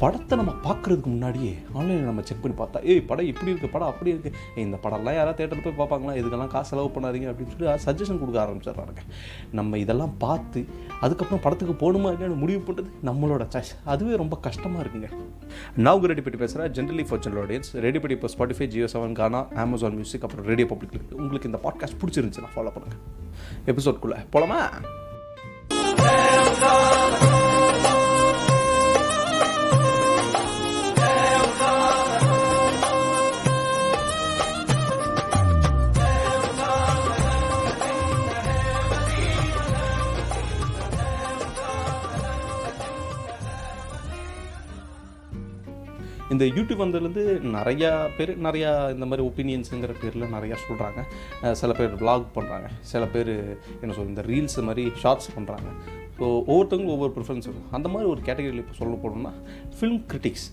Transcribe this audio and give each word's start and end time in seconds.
படத்தை 0.00 0.34
நம்ம 0.38 0.52
பார்க்குறதுக்கு 0.64 1.08
முன்னாடியே 1.08 1.50
ஆன்லைனில் 1.72 2.06
நம்ம 2.06 2.22
செக் 2.22 2.40
பண்ணி 2.42 2.56
பார்த்தா 2.56 2.78
ஏய் 2.84 3.00
படம் 3.04 3.26
இப்படி 3.26 3.50
இருக்குது 3.50 3.72
படம் 3.72 3.88
அப்படி 3.88 4.10
இருக்குது 4.12 4.30
ஏய், 4.50 4.64
இந்த 4.64 4.76
படம்லாம் 4.82 5.16
யாராவது 5.16 5.38
தேட்டரில் 5.38 5.64
போய் 5.66 5.78
பார்ப்பாங்களா? 5.80 6.12
இதுக்கெல்லாம் 6.20 6.52
காசு 6.52 6.70
செலவு 6.70 6.90
பண்ணாதீங்க 6.94 7.28
அப்படின்னு 7.30 7.52
சொல்லி 7.54 7.74
சஜஷன் 7.84 8.20
கொடுக்க 8.20 8.38
ஆரம்பிச்சிடுறாங்க 8.42 9.02
நம்ம 9.52 9.78
இதெல்லாம் 9.78 10.14
பார்த்து 10.18 10.60
அதுக்கப்புறம் 11.00 11.42
படத்துக்கு 11.44 11.74
போகணுமா 11.82 12.12
இல்லைன்னு 12.14 12.38
முடிவு 12.42 12.60
பண்ணுறது 12.66 12.90
நம்மளோட 13.08 13.46
சாய்ஸ் 13.52 13.72
அதுவே 13.86 14.14
ரொம்ப 14.16 14.38
கஷ்டமாக 14.46 14.84
இருக்குங்க. 14.84 15.10
நான் 15.80 16.08
ரெடி 16.10 16.22
பற்றி 16.22 16.40
பேசுகிறேன் 16.40 16.72
generally 16.76 17.04
for 17.06 17.22
general 17.24 17.42
audience 17.44 17.70
ready 17.84 18.00
பற்றி 18.00 18.16
இப்போ 18.18 18.30
Spotify 18.34 18.68
Jio 18.68 18.88
Saavn 18.94 19.18
Gaana 19.18 19.42
Amazon 19.62 19.98
music 19.98 20.24
அப்புறம் 20.26 20.48
ரேடியோ 20.50 20.68
பப்ளிக் 20.72 20.94
இருக்குது 20.94 21.20
உங்களுக்கு 21.20 21.50
இந்த 21.50 21.60
பாட்காஸ்ட் 21.64 22.00
பிடிச்சிருந்துச்சுன்னா 22.02 22.52
ஃபாலோ 22.54 22.72
பண்ணுங்கள் 22.72 23.02
எபிசோட்குள்ளே 23.66 24.20
போலாமா? 24.32 24.60
இந்த 46.40 46.52
யூடியூப் 46.56 46.82
வந்ததுலேருந்து 46.82 47.24
நிறையா 47.56 47.88
பேர் 48.18 48.30
நிறையா 48.46 48.70
இந்த 48.94 49.06
மாதிரி 49.08 49.22
ஒப்பீனியன்ஸுங்கிற 49.30 49.94
பேரில் 50.02 50.32
நிறையா 50.36 50.56
சொல்கிறாங்க 50.66 51.00
சில 51.60 51.72
பேர் 51.78 51.98
விளாக் 52.02 52.28
பண்ணுறாங்க 52.36 52.68
சில 52.90 53.04
பேர் 53.14 53.30
என்ன 53.80 53.92
சொல்றது 53.96 54.12
இந்த 54.12 54.22
ரீல்ஸ் 54.30 54.56
மாதிரி 54.68 54.84
ஷார்ட்ஸ் 55.02 55.28
பண்ணுறாங்க 55.34 55.70
ஸோ 56.20 56.26
ஒவ்வொருத்தவங்களும் 56.50 56.94
ஒவ்வொரு 56.94 57.12
ப்ரிஃபரன்ஸ் 57.16 57.46
இருக்கும். 57.46 57.68
அந்த 57.76 57.86
மாதிரி 57.92 58.06
ஒரு 58.12 58.20
கேட்டகரியில் 58.26 58.62
இப்போ 58.62 58.74
சொல்ல 58.80 58.94
போனோம்னா 59.02 59.32
ஃபிலிம் 59.76 60.00
கிரிட்டிக்ஸ் 60.10 60.46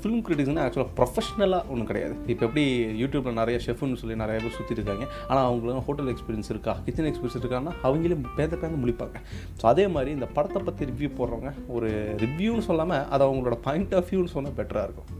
ஃபிலிம் 0.00 0.22
கிரிட்டிக்ஸ்னால் 0.26 0.62
ஆக்சுவலாக 0.64 0.90
ப்ரொஃபஷனலாக 0.98 1.70
ஒன்றும் 1.72 1.88
கிடையாது. 1.90 2.14
இப்போ 2.32 2.44
எப்படி 2.48 2.64
யூடியூப்பில் 3.02 3.38
நிறைய 3.40 3.58
ஷெஃப்னு 3.66 4.00
சொல்லி 4.02 4.16
நிறைய 4.22 4.38
பேர் 4.44 4.56
சுற்றி 4.58 4.76
இருக்காங்க. 4.78 5.06
ஆனால் 5.28 5.44
அவங்களுக்கு 5.50 5.84
ஹோட்டல் 5.88 6.10
எக்ஸ்பீரியன்ஸ் 6.14 6.50
இருக்கா? 6.54 6.74
கிச்சன் 6.88 7.08
எக்ஸ்பீரியன்ஸ் 7.10 7.38
இருக்கான்னா 7.42 7.74
அவங்களே 7.88 8.18
பேத 8.40 8.52
பேந்து 8.64 8.82
முடிப்பாங்க 8.84 9.22
ஸோ 9.60 9.66
அதே 9.74 9.86
மாதிரி 9.96 10.12
இந்த 10.18 10.28
படத்தை 10.38 10.62
பற்றி 10.70 10.90
ரிவ்யூ 10.92 11.12
போடுறவங்க 11.20 11.52
ஒரு 11.76 11.90
ரிவ்யூன்னு 12.24 12.66
சொல்லாமல் 12.70 13.06
அது 13.14 13.24
அவங்களோட 13.28 13.58
பாயிண்ட் 13.68 13.96
ஆஃப் 14.00 14.10
வியூன்னு 14.12 14.34
சொன்னால் 14.36 14.58
பெட்டராக 14.60 14.88
இருக்கும். 14.90 15.10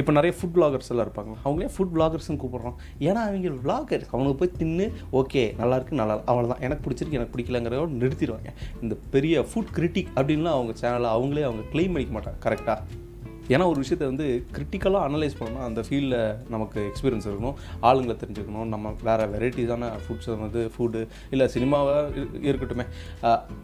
இப்போ 0.00 0.12
நிறைய 0.18 0.32
ஃபுட் 0.38 0.54
vloggers 0.56 0.88
எல்லாம் 0.92 1.06
இருப்பாங்க. 1.06 1.32
அவங்களே 1.44 1.68
ஃபுட் 1.74 1.92
vloggers-னு 1.96 2.72
ஏன்னா 3.06 3.20
அவங்க 3.26 3.52
vlogger. 3.66 4.00
அவனுக்கு 4.14 4.38
போய் 4.42 4.54
தின்னு 4.60 4.86
ஓகே 5.20 5.44
நல்லா 5.60 5.76
இருக்கு 5.78 6.00
நல்லா 6.02 6.16
அவ்வளோதான் 6.30 6.64
எனக்கு 6.66 6.84
பிடிச்சிருக்கு 6.86 7.18
எனக்கு 7.18 7.34
பிடிக்கலங்கிறத 7.36 8.00
நிறுத்திடுவாங்க. 8.04 8.50
இந்த 8.82 8.96
பெரிய 9.14 9.44
ஃபுட் 9.50 9.76
கிரிட்டிக் 9.76 10.10
அப்படின்லாம் 10.16 10.56
அவங்க 10.58 10.74
சேனலை 10.82 11.10
அவங்களே 11.18 11.46
அவங்க 11.50 11.62
க்ளைம் 11.74 11.94
பண்ணிக்க 11.94 12.14
மாட்டாங்க 12.16 12.40
கரெக்டாக 12.46 12.98
ஏன்னா 13.54 13.64
ஒரு 13.70 13.78
விஷயத்தை 13.82 14.06
வந்து 14.08 14.26
கிரிட்டிக்கலாக 14.56 15.06
அனலைஸ் 15.08 15.34
பண்ணணும் 15.38 15.64
அந்த 15.68 15.80
ஃபீல்டில் 15.86 16.20
நமக்கு 16.54 16.78
எக்ஸ்பீரியன்ஸ் 16.90 17.26
இருக்கணும் 17.30 17.56
ஆளுங்களை 17.88 18.14
தெரிஞ்சுக்கணும் 18.22 18.70
நம்ம 18.74 18.92
வேறு 19.08 19.24
வெரைட்டிஸான 19.32 19.88
ஃபுட்ஸை 20.04 20.36
வந்து 20.44 20.60
ஃபுட்டு 20.74 21.00
இல்லை 21.30 21.48
சினிமாவாக 21.54 22.24
இருக்கட்டுமே. 22.50 22.86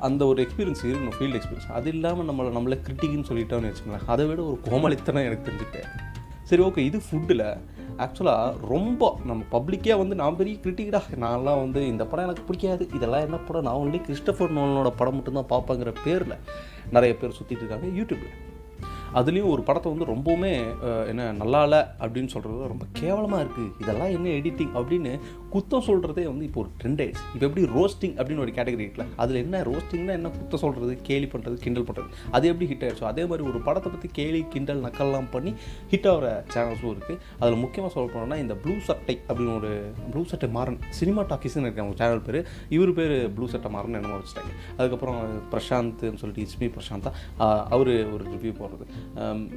அந்த 0.08 0.26
ஒரு 0.32 0.46
எக்ஸ்பீரியன்ஸ் 0.46 0.82
இருக்கணும் 0.88 1.16
ஃபீல்டு 1.18 1.38
எக்ஸ்பீரியன்ஸ் 1.40 1.70
அது 1.80 1.94
இல்லாமல் 1.96 2.30
நம்மளை 2.30 2.52
நம்மளை 2.58 2.78
கிரிட்டிக்னு 2.88 3.28
சொல்லிட்டோம்னு 3.30 3.70
வச்சுக்கோங்களேன் 3.70 4.12
அதை 4.14 4.26
விட 4.30 4.42
ஒரு 4.50 4.60
கோமளித்தனம் 4.70 5.28
எனக்கு 5.28 5.48
தெரிஞ்சுக்கிட்டேன் 5.50 5.90
சரி 6.48 6.62
ஓகே 6.62 6.78
இது 6.78 6.98
ஃபுட்டில் 7.06 7.46
ஆக்சுவலாக 8.04 8.66
ரொம்ப 8.68 9.02
நம்ம 9.24 9.42
பப்ளிக்கே 9.52 9.94
வந்து 9.98 10.14
நான் 10.14 10.36
பெரிய 10.36 10.56
கிரிட்டிக்கடா 10.62 11.00
நான்லாம் 11.24 11.62
வந்து 11.62 11.80
இந்த 11.86 12.04
படம் 12.06 12.24
எனக்கு 12.24 12.42
பிடிக்காது. 12.42 12.88
இதெல்லாம் 12.94 13.20
என்ன 13.20 13.36
படம்? 13.36 13.62
நான் 13.62 13.80
ஒன்லி 13.82 14.00
கிறிஸ்டபர் 14.08 14.56
நோலனோட 14.58 14.90
படம் 14.96 15.14
மட்டும்தான் 15.14 15.50
பார்ப்பேங்கிற 15.52 15.92
பேரில் 16.04 16.36
நிறைய 16.90 17.12
பேர் 17.16 17.38
சுற்றிட்டு 17.38 17.64
இருக்காங்க. 17.64 17.86
யூடியூப்பில் 17.98 18.36
அதுலேயும் 19.20 19.50
ஒரு 19.54 19.62
படத்தை 19.68 19.88
வந்து 19.92 20.08
ரொம்பவுமே 20.12 20.52
என்ன 21.10 21.30
நல்லா 21.42 21.60
இல்லை 21.66 21.80
அப்படின்னு 22.04 22.32
சொல்கிறது 22.34 22.70
ரொம்ப 22.72 22.86
கேவலமாக 23.00 23.42
இருக்குது 23.44 23.72
இதெல்லாம் 23.82 24.12
என்ன 24.16 24.32
எடிட்டிங் 24.38 24.72
அப்படின்னு 24.80 25.12
குத்தம் 25.54 25.86
சொல்கிறதே 25.88 26.24
வந்து 26.30 26.44
இப்போ 26.48 26.60
ஒரு 26.62 26.70
ட்ரெண்ட் 26.80 27.00
ஆயிடுச்சு. 27.02 27.24
இப்போ 27.34 27.44
எப்படி 27.48 27.62
ரோஸ்டிங் 27.76 28.14
அப்படின்னு 28.18 28.42
ஒரு 28.44 28.52
கேட்டகரி 28.56 28.84
இருக்குல்ல 28.84 29.06
அதில் 29.22 29.40
என்ன 29.44 29.60
ரோஸ்டிங்னா 29.68 30.14
என்ன 30.18 30.30
குத்தம் 30.38 30.62
சொல்கிறது 30.64 30.94
கேலி 31.08 31.28
பண்ணுறது 31.34 31.56
கிண்டல் 31.64 31.86
பண்ணுறது 31.88 32.10
அது 32.36 32.50
எப்படி 32.52 32.68
ஹிட் 32.72 32.84
ஆயிடுச்சோ 32.86 33.06
அதே 33.12 33.24
மாதிரி 33.30 33.44
ஒரு 33.50 33.60
படத்தை 33.68 33.90
பற்றி 33.94 34.08
கேலி 34.18 34.40
கிண்டல் 34.54 34.82
நக்கல்லாம் 34.86 35.28
பண்ணி 35.34 35.52
ஹிட் 35.92 36.08
ஆகிற 36.12 36.26
சேனல்ஸும் 36.54 36.92
இருக்குது 36.94 37.20
அதில் 37.40 37.62
முக்கியமாக 37.64 37.92
சொல்ல 37.96 38.06
போனோம்னா 38.14 38.38
இந்த 38.44 38.56
ப்ளூ 38.64 38.76
சட்டை 38.88 39.16
அப்படின்னு 39.28 39.54
ஒரு 39.60 39.72
ப்ளூ 40.12 40.24
சட்டை 40.32 40.50
மாறன் 40.58 40.78
சினிமா 41.00 41.24
டாக்கிஸ்னு 41.32 41.66
இருக்காங்க 41.66 41.86
அவங்க 41.86 42.00
சேனல் 42.02 42.24
பேர் 42.28 42.40
இவர் 42.76 42.94
பேர் 42.98 43.16
ப்ளூ 43.36 43.48
சட்டை 43.54 43.70
மாறன் 43.76 43.98
என்னமோ 44.00 44.18
வச்சுட்டாங்க. 44.20 44.52
அதுக்கப்புறம் 44.78 45.20
பிரசாந்த்னு 45.54 46.20
சொல்லிட்டு 46.22 46.46
இஸ்மி 46.48 46.68
பிரசாந்தா 46.76 47.12
அவர் 47.74 47.92
ஒரு 48.14 48.24
ரிவ்யூ 48.34 48.54
போடுறது. 48.60 48.86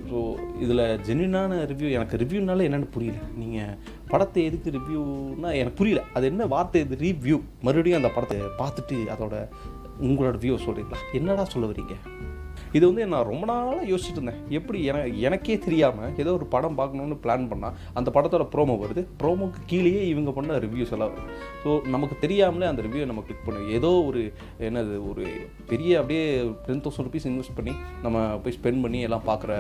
ஸோ 0.10 0.18
இதில் 0.64 0.84
ஜென்யூனான 1.08 1.58
ரிவ்யூ 1.72 1.90
எனக்கு 1.98 2.20
ரிவ்யூனால 2.24 2.66
என்னென்னு 2.68 2.90
புரியல. 2.96 3.18
நீங்கள் 3.42 3.76
படத்தை 4.12 4.44
எதுக்கு 4.50 4.76
ரிவ்யூனா 4.78 5.50
எனக்கு 5.62 5.80
புரியல. 5.82 6.04
அது 6.16 6.28
என்ன 6.32 6.48
வார்த்தை 6.56 6.82
இது 6.86 6.98
ரிவ்யூ 7.08 7.38
மறுபடியும் 7.68 8.00
அந்த 8.02 8.12
படத்தை 8.18 8.40
பார்த்துட்டு 8.62 8.98
அதோட 9.16 9.36
உங்களோட 10.08 10.36
வியூ 10.44 10.58
சொல்கிறீங்களா 10.66 11.00
என்னடா 11.20 11.46
சொல்ல 11.54 11.68
வரீங்க? 11.72 11.96
இது 12.78 12.84
வந்து 12.90 13.04
நான் 13.14 13.28
ரொம்ப 13.32 13.46
நாளாக 13.52 13.86
யோசிச்சுட்டு 13.92 14.20
இருந்தேன். 14.20 14.40
எப்படி 14.58 14.80
என 14.90 15.04
எனக்கே 15.28 15.58
தெரியாமல் 15.66 16.14
ஏதோ 16.24 16.34
ஒரு 16.40 16.48
படம் 16.56 16.78
பார்க்கணுன்னு 16.80 17.18
பிளான் 17.26 17.48
பண்ணால் 17.52 17.76
அந்த 18.00 18.10
படத்தோட 18.16 18.46
ப்ரோமோ 18.54 18.76
வருது. 18.84 19.04
ப்ரோமோக்கு 19.22 19.62
கீழேயே 19.72 20.04
இவங்க 20.14 20.32
பண்ண 20.38 20.60
ரிவ்யூஸ் 20.66 20.94
எல்லாம் 20.98 21.12
வருது. 21.14 21.32
ஸோ 21.64 21.70
நமக்கு 21.96 22.16
தெரியாமலே 22.26 22.70
அந்த 22.72 22.82
ரிவ்யூ 22.88 23.06
நம்ம 23.12 23.24
கிளிக் 23.28 23.46
பண்ணுவோம் 23.48 23.72
ஏதோ 23.78 23.92
ஒரு 24.10 24.22
என்னது 24.68 24.96
ஒரு 25.10 25.26
பெரிய 25.72 26.00
அப்படியே 26.02 26.24
டென் 26.68 26.84
தௌசண்ட் 26.86 27.08
ருபீஸ் 27.08 27.28
இன்வெஸ்ட் 27.32 27.56
பண்ணி 27.60 27.74
நம்ம 28.06 28.18
போய் 28.44 28.58
ஸ்பெண்ட் 28.58 28.84
பண்ணி 28.86 29.02
எல்லாம் 29.08 29.26
பார்க்குற 29.30 29.52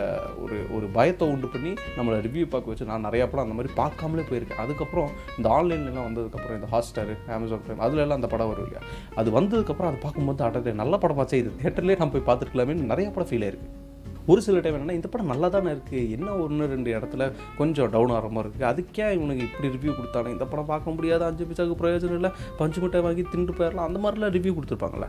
ஒரு 0.43 0.57
ஒரு 0.77 0.85
பயத்தை 0.97 1.27
உண்டு 1.33 1.49
பண்ணி 1.55 1.71
நம்மளை 1.97 2.19
ரிவ்யூ 2.27 2.45
பார்க்க 2.53 2.73
வச்சு 2.73 2.89
நான் 2.91 3.05
நிறையா 3.07 3.25
படம் 3.31 3.45
அந்த 3.45 3.57
மாதிரி 3.57 3.73
பார்க்காமலே 3.81 4.25
போயிருக்கேன். 4.29 4.61
அதுக்கப்புறம் 4.65 5.09
இந்த 5.37 5.47
ஆன்லைன்லாம் 5.57 6.07
வந்ததுக்கப்புறம் 6.09 6.57
இந்த 6.59 6.69
ஹாட்ஸ்டார் 6.73 7.13
அமேசான் 7.37 7.63
ப்ரைம் 7.65 7.83
அதில் 7.85 8.03
எல்லாம் 8.03 8.19
அந்த 8.19 8.29
படம் 8.33 8.49
வரும் 8.51 8.65
இல்லையா? 8.67 8.81
அது 9.19 9.29
வந்ததுக்கப்புறம் 9.37 9.89
அதை 9.91 9.99
பார்க்கும்போது 10.05 10.43
அடடே 10.47 10.73
நல்ல 10.81 10.93
படம் 11.03 11.19
பார்த்து 11.19 11.41
இது 11.41 11.51
தேட்டர்லேயே 11.63 11.99
நம்ம 12.01 12.13
போய் 12.15 12.27
பார்த்துருக்கலாமே 12.29 12.75
நிறைய 12.91 12.98
படம் 13.07 13.29
ஃபீல் 13.29 13.45
ஆயிருக்கு. 13.47 13.69
ஒரு 14.25 14.41
சில 14.41 14.59
டைம் 14.59 14.75
என்னன்னா 14.75 14.91
இந்த 14.91 15.07
படம் 15.07 15.25
நல்லா 15.25 15.47
தானே 15.47 15.71
இருக்குது 15.71 16.09
என்ன 16.09 16.35
ஒன்று 16.35 16.65
ரெண்டு 16.65 16.99
இடத்துல 16.99 17.31
கொஞ்சம் 17.57 17.89
டவுன் 17.89 18.09
ஆகிற 18.09 18.27
மாதிரி 18.27 18.53
இருக்குது 18.53 18.69
அதுக்கே 18.69 19.13
இவனுக்கு 19.13 19.45
இப்படி 19.45 19.67
ரிவ்யூ 19.67 19.93
கொடுத்தானே? 19.93 20.27
இந்த 20.27 20.45
படம் 20.45 20.65
பார்க்க 20.65 20.91
முடியாது. 20.91 21.23
அஞ்சு 21.23 21.45
பைசாவுக்கு 21.45 21.83
பிரயோஜனம் 21.83 22.13
இல்லை. 22.13 22.29
பஞ்சு 22.57 22.81
மிட்டாய் 22.81 23.01
வாங்கி 23.01 23.25
தின்று 23.31 23.53
போயிடலாம் 23.53 23.87
அந்த 23.89 23.99
மாதிரிலாம் 23.99 24.33
ரிவ்யூ 24.35 24.55
கொடுத்துருப்பாங்களே 24.55 25.07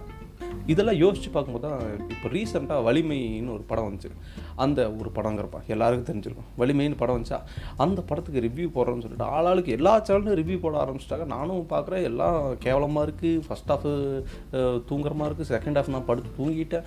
இதெல்லாம் 0.72 0.98
யோசித்து 1.04 1.30
பார்க்கும்போது 1.34 1.64
தான் 1.66 1.80
இப்போ 2.14 2.28
ரீசெண்டாக 2.34 2.84
வலிமைன்னு 2.88 3.54
ஒரு 3.56 3.64
படம் 3.70 3.86
வந்துச்சு. 3.88 4.10
அந்த 4.64 4.80
ஒரு 5.00 5.10
படங்கிறப்பா 5.18 5.60
எல்லாருக்கும் 5.74 6.08
தெரிஞ்சிருக்கும். 6.10 6.48
வலிமைன்னு 6.60 6.98
படம் 7.02 7.16
வந்துச்சா? 7.16 7.38
அந்த 7.84 8.00
படத்துக்கு 8.08 8.44
ரிவ்யூ 8.46 8.68
போடுறோன்னு 8.76 9.04
சொல்லிட்டு 9.06 9.28
ஆளாளுக்கு 9.36 9.76
எல்லா 9.78 9.94
சேனலும் 10.08 10.38
ரிவ்யூ 10.40 10.58
போட 10.64 10.76
ஆரம்பிச்சிட்டாங்க. 10.84 11.26
நானும் 11.34 11.64
பார்க்குறேன். 11.74 12.04
எல்லாம் 12.10 12.38
கேவலமாக 12.64 13.06
இருக்குது 13.06 13.42
ஃபஸ்ட் 13.46 13.72
ஹாஃப் 13.74 13.88
மாதிரி 15.20 15.30
இருக்குது 15.30 15.50
செகண்ட் 15.54 15.78
ஹாஃப் 15.78 15.90
நான் 15.94 16.06
படுத்து 16.10 16.30
தூங்கிட்டேன். 16.38 16.84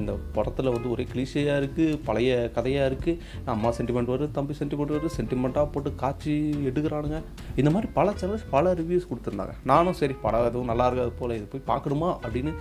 இந்த 0.00 0.12
படத்தில் 0.36 0.72
வந்து 0.74 0.88
ஒரே 0.94 1.04
கிளிஷையாக 1.12 1.60
இருக்குது 1.62 1.98
பழைய 2.08 2.30
கதையாக 2.56 2.88
இருக்குது 2.90 3.46
அம்மா 3.54 3.72
சென்டிமெண்ட் 3.78 4.12
வருது 4.14 4.28
தம்பி 4.38 4.54
சென்டிமெண்ட் 4.60 4.94
வருது. 4.96 5.10
சென்டிமெண்ட்டாக 5.18 5.66
போட்டு 5.74 5.92
காய்ச்சி 6.02 6.34
எடுக்கிறானுங்க. 6.70 7.20
இந்த 7.60 7.72
மாதிரி 7.76 7.90
பல 7.98 8.14
சேனல்ஸ் 8.22 8.46
பல 8.56 8.74
ரிவ்யூஸ் 8.80 9.08
கொடுத்துருந்தாங்க. 9.10 9.54
நானும் 9.72 9.98
சரி 10.00 10.16
படம் 10.26 10.48
எதுவும் 10.50 10.70
நல்லா 10.72 10.86
இருக்காது 10.90 11.14
போல் 11.20 11.36
இது 11.38 11.48
போய் 11.54 11.68
பார்க்கணுமா 11.72 12.10
அப்படின்னு 12.24 12.54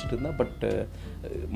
யோசிச்சுட்டு 0.00 0.16
இருந்தேன். 0.16 0.38
பட் 0.40 0.64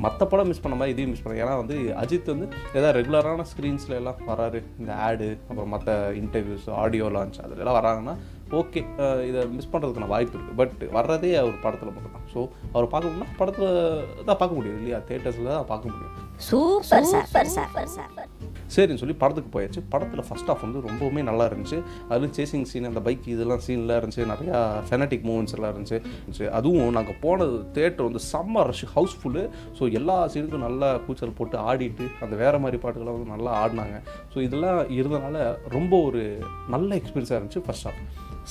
மற்ற 0.04 0.20
படம் 0.32 0.48
மிஸ் 0.50 0.62
பண்ண 0.64 0.76
மாதிரி 0.78 0.94
இதையும் 0.94 1.12
மிஸ் 1.12 1.24
பண்ணேன் 1.24 1.42
ஏன்னா 1.44 1.56
வந்து 1.62 1.76
அஜித் 2.02 2.32
வந்து 2.34 2.46
ஏதாவது 2.76 2.94
ரெகுலரான 2.98 3.46
ஸ்க்ரீன்ஸில் 3.52 3.98
எல்லாம் 4.00 4.20
வராரு. 4.30 4.60
இந்த 4.80 4.92
ஆடு 5.06 5.28
அப்புறம் 5.48 5.72
மற்ற 5.74 5.90
இன்டர்வியூஸ் 6.22 6.66
ஆடியோ 6.82 7.08
லான்ச் 7.16 7.42
அதிலெல்லாம் 7.44 7.78
வராங்கன்னா 7.80 8.16
ஓகே 8.60 8.80
இதை 9.28 9.40
மிஸ் 9.56 9.70
பண்ணுறதுக்கான 9.72 10.08
வாய்ப்பு 10.14 10.36
இருக்குது 10.36 10.58
பட் 10.60 10.82
வர்றதே 10.96 11.30
அவர் 11.42 11.62
படத்தில் 11.64 11.94
மட்டும் 11.94 12.14
தான் 12.16 12.28
ஸோ 12.34 12.40
அவர் 12.74 12.90
பார்க்கணும்னா 12.92 13.28
படத்தில் 13.40 13.70
தான் 14.28 14.38
பார்க்க 14.40 14.58
முடியும் 14.58 14.78
இல்லையா? 14.80 14.98
தேட்டர்ஸில் 15.08 15.50
தான் 15.54 15.70
பார்க்க 15.72 15.90
முடியும். 15.92 16.12
சூப்பர் 16.48 17.08
சார் 17.12 17.28
சார் 17.34 17.50
சார் 17.96 18.23
சரின்னு 18.74 19.00
சொல்லி 19.02 19.16
படத்துக்கு 19.22 19.50
போயாச்சு 19.56 19.80
படத்தில் 19.92 20.24
ஃபஸ்ட் 20.28 20.50
ஆஃப் 20.52 20.62
வந்து 20.66 20.80
ரொம்பவுமே 20.88 21.22
நல்லா 21.28 21.46
இருந்துச்சு. 21.50 21.78
அதுலேயும் 22.10 22.36
சேசிங் 22.38 22.66
சீன் 22.70 22.88
அந்த 22.90 23.02
பைக் 23.08 23.26
இதெல்லாம் 23.34 23.62
சீன்லாம் 23.66 24.00
இருந்துச்சு. 24.00 24.24
நிறையா 24.32 24.58
ஃபெனட்டிக் 24.88 25.24
மூமெண்ட்ஸ் 25.30 25.56
எல்லாம் 25.58 25.72
இருந்துச்சு. 25.74 25.98
அதுவும் 26.58 26.96
நாங்கள் 26.98 27.18
போனது 27.24 27.56
தேட்டர் 27.78 28.08
வந்து 28.08 28.22
செம்ம 28.32 28.64
ரஷ் 28.70 28.84
ஹவுஸ்ஃபுல்லு 28.96 29.44
ஸோ 29.78 29.92
எல்லா 30.00 30.18
சீனுக்கும் 30.34 30.66
நல்லா 30.68 30.90
கூச்சல் 31.06 31.36
போட்டு 31.40 31.58
ஆடிட்டு 31.70 32.06
அந்த 32.26 32.34
வேறு 32.42 32.62
மாதிரி 32.64 32.80
பாட்டுகள்லாம் 32.84 33.18
வந்து 33.18 33.32
நல்லா 33.34 33.52
ஆடினாங்க. 33.62 33.98
ஸோ 34.34 34.38
இதெல்லாம் 34.48 34.80
இருந்தனால 34.98 35.46
ரொம்ப 35.76 35.94
ஒரு 36.08 36.22
நல்ல 36.76 36.90
எக்ஸ்பீரியன்ஸாக 37.00 37.38
இருந்துச்சு 37.40 37.64
ஃபஸ்ட் 37.66 37.88
ஆஃப் 37.90 38.00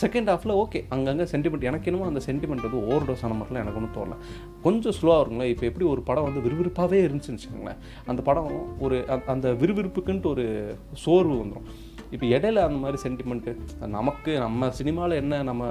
செகண்ட் 0.02 0.30
ஹாஃபில் 0.32 0.56
ஓகே 0.62 0.80
அங்கங்கே 0.90 1.24
சென்டிமெண்ட் 1.24 1.68
எனக்கு 1.70 1.92
என்னமோ 1.92 2.08
அந்த 2.08 2.22
சென்டிமெண்ட் 2.26 2.66
வந்து 2.66 2.88
ஓவர் 2.88 3.08
டோஸ் 3.10 3.24
ஆன 3.24 3.36
மாதிரிலாம் 3.40 3.64
எனக்கு 3.64 3.80
ஒன்றும் 3.82 3.96
தோணல. 3.98 4.16
கொஞ்சம் 4.62 4.94
ஸ்லோவாக 5.02 5.22
இருக்குங்களேன் 5.22 5.54
இப்போ 5.54 5.66
எப்படி 5.66 5.86
ஒரு 5.86 6.02
படம் 6.02 6.24
வந்து 6.24 6.42
விறுவிறுப்பாகவே 6.50 7.00
இருந்துச்சுன்னு 7.08 7.40
வச்சுக்கோங்களேன். 7.40 7.82
அந்த 8.06 8.22
படம் 8.22 8.80
ஒரு 8.80 9.06
அந்த 9.26 9.52
விறுவிறுப்புக்குன்ட்டு 9.52 10.26
ஒரு 10.26 10.46
சோர்வு 10.94 11.36
வந்துடும் 11.44 11.68
இப்போ 12.14 12.26
இடையில 12.36 12.64
அந்த 12.68 12.80
மாதிரி 12.84 12.98
சென்டிமெண்ட்டு 13.06 13.52
நமக்கு 13.98 14.32
நம்ம 14.46 14.70
சினிமாவில் 14.80 15.16
என்ன 15.22 15.42
நம்ம 15.50 15.64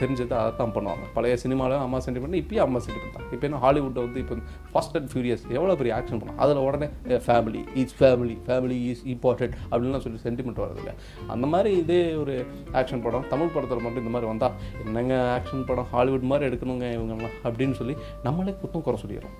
தெரிஞ்சது 0.00 0.34
அதை 0.40 0.50
தான் 0.60 0.74
பண்ணுவாங்க. 0.76 1.04
பழைய 1.16 1.34
சினிமாவில் 1.44 1.76
அம்மா 1.84 1.98
சென்டிமெண்ட் 2.06 2.40
இப்பயும் 2.42 2.64
அம்மா 2.66 2.80
சென்டிமெண்ட் 2.86 3.16
தான். 3.18 3.26
இப்போ 3.34 3.46
என்ன 3.48 3.60
ஹாலிவுட்டை 3.64 4.02
வந்து 4.06 4.20
இப்போ 4.24 4.36
ஃபஸ்ட் 4.72 4.96
அண்ட் 5.00 5.08
ஃபியூரியஸ் 5.12 5.44
எவ்வளோ 5.56 5.76
பெரிய 5.82 5.94
ஆக்ஷன் 5.98 6.20
பண்ணலாம் 6.20 6.40
அதில் 6.44 6.62
உடனே 6.66 6.88
family 7.26 7.62
is 7.82 7.96
family 8.00 8.36
family 8.48 8.78
is 8.92 9.02
important 9.14 9.56
அப்படின்லாம் 9.70 10.04
சொல்லி 10.06 10.20
சென்டிமெண்ட் 10.26 10.62
வருது 10.64 10.82
இல்லை 10.82 10.94
அந்த 11.34 11.48
மாதிரி 11.54 11.72
இதே 11.82 12.00
ஒரு 12.22 12.34
ஆக்ஷன் 12.80 13.04
படம் 13.06 13.28
தமிழ் 13.34 13.54
படத்தில் 13.56 13.84
மட்டும் 13.86 14.02
இந்த 14.04 14.14
மாதிரி 14.16 14.30
வந்தால் 14.32 14.54
என்னங்க 14.86 15.14
ஆக்ஷன் 15.36 15.66
படம் 15.70 15.88
ஹாலிவுட் 15.94 16.28
மாதிரி 16.32 16.48
எடுக்கணுங்க 16.50 16.88
இவங்கெல்லாம் 16.96 17.36
அப்படின்னு 17.46 17.76
சொல்லி 17.80 17.96
நம்மளே 18.26 18.54
குத்தம் 18.62 18.86
குறை 18.88 18.98
சொல்லிடுறோம். 19.04 19.36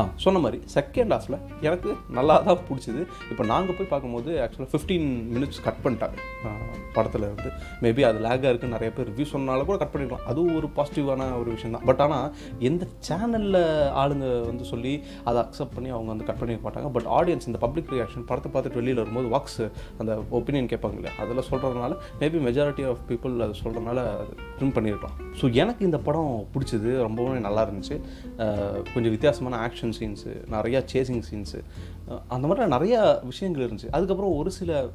ஆ 0.00 0.02
சொன்ன 0.24 0.40
மாதிரி 0.44 0.58
செகண்ட் 0.76 1.12
ஹாஃபில் 1.14 1.38
எனக்கு 1.68 1.90
நல்லா 2.18 2.34
தான் 2.48 2.60
பிடிச்சிது. 2.68 3.02
இப்போ 3.30 3.44
நாங்கள் 3.52 3.76
போய் 3.78 3.90
பார்க்கும்போது 3.92 4.30
ஆக்சுவலாக 4.44 4.70
ஃபிஃப்டீன் 4.72 5.08
மினிட்ஸ் 5.34 5.60
கட் 5.66 5.80
பண்ணிட்டாங்க. 5.84 6.16
படத்தில் 6.96 7.24
இருந்து. 7.28 7.50
மேபி 7.84 8.02
அது 8.08 8.18
லேக்காக 8.26 8.50
இருக்குது 8.52 8.72
நிறைய 8.74 8.90
பேர் 8.96 9.08
ரிவ்யூ 9.10 9.26
சொன்னால 9.32 9.64
கூட 9.68 9.76
கட் 9.82 9.92
பண்ணிக்கலாம் 9.94 10.26
அதுவும் 10.30 10.54
ஒரு 10.58 10.68
பாசிட்டிவான 10.76 11.26
ஒரு 11.40 11.50
விஷயம் 11.56 11.74
தான். 11.76 11.86
பட் 11.90 12.00
ஆனால் 12.04 12.28
எந்த 12.68 12.86
சேனலில் 13.08 13.60
ஆளுங்க 14.02 14.26
வந்து 14.50 14.64
சொல்லி 14.72 14.92
அதை 15.28 15.38
அக்செப்ட் 15.44 15.74
பண்ணி 15.76 15.90
அவங்க 15.96 16.10
வந்து 16.14 16.28
கட் 16.30 16.40
பண்ணிக்க 16.42 16.62
மாட்டாங்க. 16.66 16.90
பட் 16.96 17.08
ஆடியன்ஸ் 17.18 17.48
இந்த 17.50 17.60
பப்ளிக் 17.64 17.92
ரியாக்ஷன் 17.96 18.26
படத்தை 18.30 18.50
பார்த்துட்டு 18.54 18.80
வெளியில் 18.80 19.02
வரும்போது 19.02 19.30
வாக்ஸ் 19.34 19.60
அந்த 20.00 20.12
ஒப்பீனியன் 20.38 20.70
கேட்பாங்க 20.72 20.98
இல்லையா? 21.00 21.14
அதில் 21.24 21.46
சொல்கிறதுனால 21.50 21.98
மேபி 22.22 22.40
மெஜாரிட்டி 22.48 22.86
ஆஃப் 22.92 23.02
பீப்புள் 23.10 23.36
அதை 23.46 23.56
சொல்கிறதுனால 23.62 23.98
ட்ரிம் 24.58 24.74
பண்ணியிருக்கலாம் 24.78 25.16
ஸோ 25.40 25.46
எனக்கு 25.62 25.82
இந்த 25.90 26.00
படம் 26.08 26.32
பிடிச்சது. 26.54 26.90
ரொம்பவே 27.08 27.38
நல்லா 27.48 27.64
இருந்துச்சு. 27.66 27.98
கொஞ்சம் 28.94 29.12
வித்தியாசமான 29.16 29.60
ஆக்ஷன் 29.66 29.87
சீன்ஸு 29.98 30.30
நிறையா 30.50 30.84
சேசிங் 30.92 31.22
சீன்ஸு 31.32 31.60
அந்த 32.28 32.46
மாதிரி 32.46 32.66
நிறையா 32.66 33.24
விஷயங்கள் 33.24 33.68
இருந்துச்சு. 33.68 33.90
அதுக்கப்புறம் 33.90 34.36
ஒரு 34.36 34.50
சில 34.50 34.90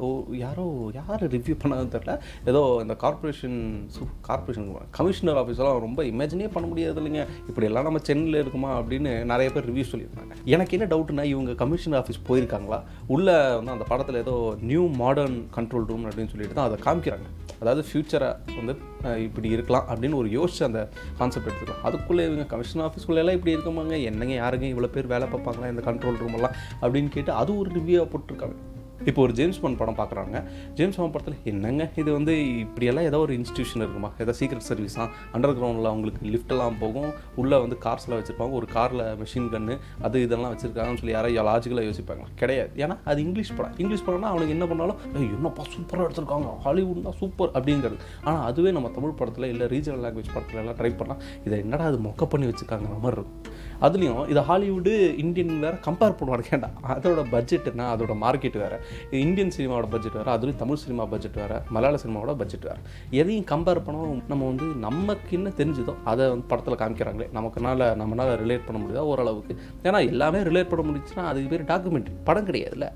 ஓ- 0.00 0.24
யாரோ 0.30 0.90
யார் 0.94 1.26
ரிவ்யூ 1.26 1.56
பண்ணதுன்னு 1.64 1.94
தெரில 1.96 2.18
ஏதோ 2.46 2.78
இந்த 2.80 2.94
கார்ப்பரேஷன் 2.94 3.90
கார்ப்பரேஷன் 4.20 4.76
கமிஷனர் 4.90 5.36
ஆஃபீஸெல்லாம் 5.36 5.78
ரொம்ப 5.78 6.02
இமேஜினே 6.02 6.50
பண்ண 6.52 6.68
முடியாது 6.68 7.00
இல்லைங்க. 7.00 7.26
இப்படியெல்லாம் 7.48 7.84
நம்ம 7.84 7.98
சென்னையில் 7.98 8.40
இருக்குமா 8.40 8.80
அப்படின்னு 8.80 9.24
நிறைய 9.24 9.52
பேர் 9.52 9.72
ரிவ்யூ 9.72 9.84
சொல்லியிருந்தாங்க. 9.92 10.44
எனக்கு 10.44 10.78
என்ன 10.78 10.96
டவுட்னா 10.96 11.22
இவங்க 11.22 11.54
கமிஷனர் 11.54 12.04
ஆஃபீஸ் 12.04 12.30
போயிருக்காங்களா? 12.30 12.82
உள்ளே 13.06 13.54
வந்து 13.54 13.70
அந்த 13.70 13.84
படத்தில் 13.84 14.14
ஏதோ 14.14 14.56
நியூ 14.60 14.86
மாடர்ன் 14.86 15.48
கண்ட்ரோல் 15.56 15.86
ரூம் 15.86 16.04
அப்படின்னு 16.04 16.28
சொல்லிட்டு 16.28 16.54
தான் 16.54 16.70
அதை 16.70 16.78
காமிக்கிறாங்க. 16.84 17.45
அதாவது 17.60 17.88
ஃப்யூச்சரை 17.88 18.30
வந்து 18.56 18.74
இப்படி 19.22 19.48
இருக்கலாம் 19.48 19.86
அப்படின்னு 19.88 20.14
ஒரு 20.14 20.28
யோசிச்சு 20.28 20.62
அந்த 20.62 20.88
கான்செப்ட் 21.18 21.48
எடுத்துக்கலாம். 21.48 21.82
அதுக்குள்ளே 21.82 22.24
இவங்க 22.24 22.44
கமிஷன் 22.44 22.82
ஆஃபீஸ்க்குள்ளே 22.82 23.22
எல்லாம் 23.24 23.34
இப்படி 23.34 23.56
இருக்கமாங்க? 23.56 24.02
என்னங்க 24.02 24.34
யாருங்க 24.34 24.68
இவ்வளோ 24.68 24.86
பேர் 24.86 25.06
வேலை 25.06 25.28
பார்ப்பாங்களா? 25.28 25.70
இந்த 25.70 25.90
கண்ட்ரோல் 25.90 26.16
ரூம் 26.16 26.34
எல்லாம்? 26.34 26.54
அப்படின்னு 26.82 27.08
கேட்டு 27.08 27.32
அது 27.32 27.58
ஒரு 27.58 27.70
ரிவ்யூவாக 27.70 28.08
போட்டிருக்காங்க. 28.12 28.56
இப்போ 29.04 29.20
ஒரு 29.22 29.32
ஜேம்ஸ் 29.38 29.60
பாண்ட் 29.62 29.78
படம் 29.80 29.96
பார்க்குறாங்க 29.98 30.36
ஜேம்ஸ் 30.76 30.96
பாண்ட் 30.98 31.14
படத்தில் 31.14 31.38
என்னங்க? 31.50 31.88
இது 32.00 32.10
வந்து 32.12 32.32
இப்படியெல்லாம் 32.62 33.06
ஏதோ 33.10 33.18
ஒரு 33.18 33.32
இன்ஸ்டியூஷன் 33.38 33.82
இருக்குமா? 33.84 34.10
ஏதோ 34.22 34.32
சீக்ரெட் 34.38 34.66
சர்வீஸா 34.68 35.04
அண்டர் 35.34 35.54
கிரவுண்டில் 35.58 35.88
அவங்களுக்கு 35.90 36.30
லிஃப்டெல்லாம் 36.34 36.78
போகும். 36.82 37.10
உள்ளே 37.42 37.58
வந்து 37.64 37.76
கார்ஸ்லாம் 37.84 38.20
வச்சுருப்பாங்க. 38.20 38.52
ஒரு 38.60 38.66
காரில் 38.76 39.04
மிஷின் 39.22 39.50
கன்று 39.54 39.76
அது 40.08 40.22
இதெல்லாம் 40.26 40.52
வச்சுருக்காங்கன்னு 40.54 41.00
சொல்லி 41.02 41.14
யாராவது 41.16 41.44
லாஜிக்கலாக 41.50 41.86
யோசிப்பாங்க 41.88 42.26
கிடையாது. 42.42 42.72
ஏன்னா 42.84 42.96
அது 43.04 43.20
இங்கிலீஷ் 43.26 43.54
படம். 43.58 43.76
இங்கிலீஷ் 43.82 44.06
படம்னா 44.08 44.30
அவனுக்கு 44.32 44.54
என்ன 44.56 44.66
பண்ணாலும் 44.72 44.98
என்னப்பா 45.36 45.64
சூப்பராக 45.74 46.06
எடுத்திருக்காங்க? 46.08 46.50
ஹாலிவுட்னா 46.66 47.14
சூப்பர் 47.20 47.52
அப்படிங்கிறது. 47.56 47.98
ஆனால் 48.24 48.44
அதுவே 48.50 48.72
நம்ம 48.78 48.88
தமிழ் 48.96 49.18
படத்தில் 49.20 49.48
இல்லை 49.52 49.66
ரீஜனல் 49.74 50.02
லாங்குவேஜ் 50.06 50.34
படத்தில் 50.34 50.60
எல்லாம் 50.64 50.78
ட்ரை 50.80 50.92
பண்ணால் 51.02 51.22
இதை 51.46 51.58
என்னடா 51.66 51.84
அது 51.92 52.00
மொக்க 52.08 52.24
பண்ணி 52.34 52.48
வச்சுருக்காங்க 52.50 53.00
மாதிரி 53.04 53.20
இருக்கும். 53.20 53.54
அதுலேயும் 53.86 54.28
இது 54.32 54.40
ஹாலிவுட்டு 54.50 54.92
இந்தியன் 55.22 55.58
வேறு 55.64 55.78
கம்பேர் 55.86 56.18
பண்ணுவாங்க 56.18 56.44
கேட்டா 56.50 56.68
அதோட 56.94 57.22
பட்ஜெட் 57.34 57.66
என்ன? 57.70 57.88
அதோட 57.96 58.14
மார்க்கெட் 58.24 58.58
வேறு. 58.62 58.78
இந்தியன் 59.24 59.52
சினிமாவோட 59.56 59.88
பட்ஜெட் 59.94 60.16
வேறு 60.18 60.32
அதுலேயும் 60.34 60.60
தமிழ் 60.62 60.82
சினிமா 60.84 61.04
பட்ஜெட் 61.04 61.38
வேறு 61.40 61.58
மலையாள 61.76 61.98
சினிமாவோட 62.04 62.34
பட்ஜெட் 62.42 62.68
வேறு. 62.68 62.82
எதையும் 63.10 63.48
கம்பேர் 63.52 63.84
பண்ணவும் 63.88 64.22
நம்ம 64.32 64.46
வந்து 64.46 64.66
நமக்கு 64.86 65.32
என்ன 65.38 65.52
தெரிஞ்சுதோ 65.60 65.94
அதை 66.04 66.28
வந்து 66.28 66.48
படத்தில் 66.52 66.80
காமிக்கிறாங்களே. 66.82 67.28
நமக்குனால 67.38 67.90
நம்மளால் 68.02 68.34
ரிலேட் 68.44 68.66
பண்ண 68.68 68.80
முடியுதா? 68.82 69.04
ஓரளவுக்கு. 69.12 69.56
ஏன்னா 69.82 70.00
எல்லாமே 70.12 70.38
ரிலேட் 70.50 70.70
பண்ண 70.72 70.84
முடிஞ்சுன்னா 70.90 71.26
அதுக்கு 71.32 71.50
பேர் 71.54 71.68
டாக்குமெண்ட்ரி 71.72 72.14
படம் 72.24 72.48
கிடையாதுல்ல. 72.50 72.88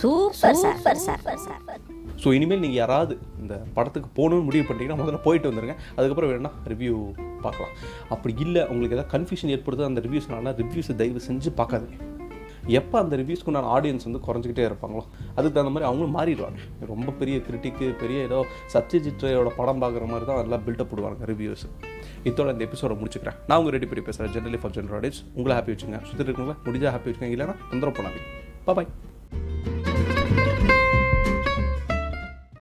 Super 0.00 0.60
super 0.64 1.02
super 1.06 1.42
super 1.46 1.82
so 2.22 2.32
இனிமேல் 2.36 2.60
நீங்கள் 2.62 2.80
யாராவது 2.80 3.14
இந்த 3.40 3.54
படத்துக்கு 3.76 4.08
போகணும்னு 4.18 4.46
முடிவு 4.48 4.64
பண்ணிட்டீங்கன்னா 4.66 4.98
முதல்ல 5.00 5.20
போயிட்டு 5.26 5.50
வந்துருங்க. 5.50 5.74
அதுக்கப்புறம் 5.96 6.30
வேணும்னா 6.30 6.52
ரிவ்யூ 6.72 6.94
பார்க்கலாம். 7.44 7.72
அப்படி 8.14 8.34
இல்லை 8.44 8.62
உங்களுக்கு 8.72 8.96
ஏதாவது 8.96 9.12
கன்ஃபியூஷன் 9.14 9.52
ஏற்படுது 9.54 9.82
அந்த 9.88 10.02
ரிவ்யூஸ்னால 10.06 10.52
ரிவ்யூஸை 10.60 10.94
தயவு 11.00 11.22
செஞ்சு 11.28 11.50
பார்க்காதீங்க. 11.60 11.96
எப்போ 12.78 12.96
அந்த 13.02 13.16
ரிவ்யூஸ்க்கு 13.20 13.50
உண்டான 13.52 13.70
ஆடியன்ஸ் 13.76 14.06
வந்து 14.08 14.20
குறைஞ்சிக்கிட்டே 14.26 14.64
இருப்பாங்களோ 14.68 15.02
அதுக்கு 15.36 15.54
தகுந்த 15.56 15.72
மாதிரி 15.74 15.88
அவங்களும் 15.88 16.16
மாறிடுவாங்க. 16.18 16.58
ரொம்ப 16.92 17.12
பெரிய 17.20 17.38
கிரிட்டிக்கு 17.46 17.88
பெரிய 18.02 18.20
ஏதோ 18.28 18.38
சத்யஜித்ரையோட 18.74 19.50
படம் 19.60 19.82
பார்க்குற 19.82 20.06
மாதிரி 20.12 20.28
தான் 20.30 20.42
எல்லாம் 20.44 20.64
பில்டப் 20.66 20.90
போடுவாங்க 20.92 21.30
ரிவ்யூஸ் 21.32 21.66
இதோட 22.28 22.48
இந்த 22.54 22.64
எபிசோட 22.68 22.94
முடிச்சுக்கிறேன். 23.00 23.38
நான் 23.48 23.58
உங்கள் 23.60 23.74
ரெடி 23.76 23.86
பண்ணி 23.92 24.04
பேசுகிறேன் 24.08 24.34
ஜென்ரலி 24.36 24.60
ஃபார் 24.64 24.74
ஜென்ரல் 24.76 24.98
ஆடியன்ஸ் 24.98 25.22
உங்களை 25.38 25.56
ஹாப்பி 25.58 25.74
வச்சுங்க 25.74 26.00
சுற்றி 26.10 26.24
இருக்கவங்கள 26.24 26.56
முடிஞ்சால் 26.68 26.94
ஹாப்பி 26.96 27.10
வச்சுக்கோங்க. 27.10 27.36
இல்லைன்னா 27.38 27.56
தொந்தரவு 27.70 27.96
பண்ணாதீங்க. 27.98 28.28
பாய் 28.66 28.88